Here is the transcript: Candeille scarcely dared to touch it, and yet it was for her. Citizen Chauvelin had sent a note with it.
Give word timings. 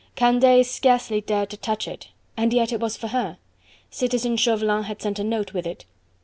Candeille 0.15 0.63
scarcely 0.63 1.21
dared 1.21 1.51
to 1.51 1.57
touch 1.57 1.87
it, 1.87 2.07
and 2.35 2.51
yet 2.53 2.73
it 2.73 2.79
was 2.79 2.97
for 2.97 3.09
her. 3.09 3.37
Citizen 3.91 4.35
Chauvelin 4.35 4.85
had 4.85 4.99
sent 4.99 5.19
a 5.19 5.23
note 5.23 5.53
with 5.53 5.67
it. 5.67 5.85